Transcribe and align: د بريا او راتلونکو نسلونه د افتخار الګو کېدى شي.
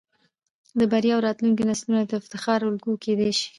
د 0.79 0.81
بريا 0.91 1.13
او 1.15 1.23
راتلونکو 1.27 1.61
نسلونه 1.69 2.01
د 2.05 2.11
افتخار 2.21 2.59
الګو 2.67 2.93
کېدى 3.03 3.31
شي. 3.39 3.49